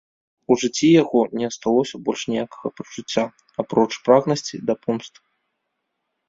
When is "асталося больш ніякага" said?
1.51-2.67